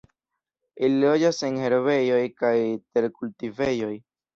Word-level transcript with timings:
Ili 0.87 0.97
loĝas 1.03 1.43
en 1.49 1.61
herbejoj 1.67 2.21
kaj 2.43 2.57
terkultivejoj. 2.91 3.97